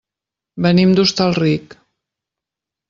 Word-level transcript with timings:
Venim 0.65 0.95
de 0.99 1.03
Hostalric. 1.05 1.79